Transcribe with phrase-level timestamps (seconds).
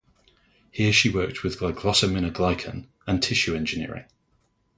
[0.71, 4.05] Here she worked with glycosaminoglycan and tissue engineering.